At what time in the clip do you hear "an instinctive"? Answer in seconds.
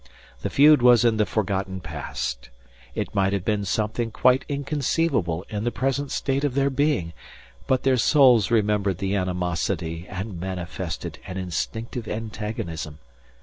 11.27-12.07